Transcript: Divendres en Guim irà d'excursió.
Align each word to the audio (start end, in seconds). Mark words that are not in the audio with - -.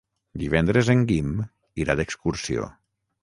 Divendres 0.43 0.87
en 0.93 1.03
Guim 1.11 1.35
irà 1.85 1.97
d'excursió. 2.01 2.67